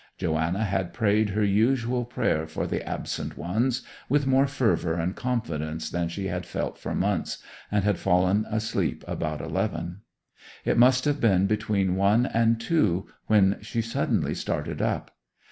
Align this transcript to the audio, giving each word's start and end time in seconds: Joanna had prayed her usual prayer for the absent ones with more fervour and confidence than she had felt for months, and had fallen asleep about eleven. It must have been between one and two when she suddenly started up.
Joanna 0.17 0.63
had 0.63 0.93
prayed 0.95 1.29
her 1.29 1.43
usual 1.43 2.05
prayer 2.05 2.47
for 2.47 2.65
the 2.65 2.83
absent 2.89 3.37
ones 3.37 3.83
with 4.09 4.25
more 4.25 4.47
fervour 4.47 4.95
and 4.95 5.15
confidence 5.15 5.91
than 5.91 6.09
she 6.09 6.25
had 6.25 6.43
felt 6.43 6.79
for 6.79 6.95
months, 6.95 7.37
and 7.71 7.83
had 7.83 7.99
fallen 7.99 8.47
asleep 8.49 9.03
about 9.07 9.41
eleven. 9.41 10.01
It 10.65 10.79
must 10.79 11.05
have 11.05 11.21
been 11.21 11.45
between 11.45 11.95
one 11.95 12.25
and 12.25 12.59
two 12.59 13.09
when 13.27 13.59
she 13.61 13.83
suddenly 13.83 14.33
started 14.33 14.81
up. 14.81 15.11